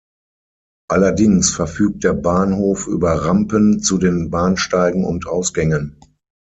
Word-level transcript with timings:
Allerdings 0.89 1.51
verfügt 1.51 2.03
der 2.03 2.13
Bahnhof 2.13 2.87
über 2.87 3.23
Rampen 3.23 3.81
zu 3.83 3.99
den 3.99 4.31
Bahnsteigen 4.31 5.05
und 5.05 5.27
Ausgängen. 5.27 5.99